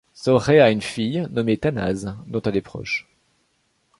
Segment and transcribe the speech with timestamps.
[0.15, 3.07] Shohreh a une fille, nommée Tannaz, dont elle est proche.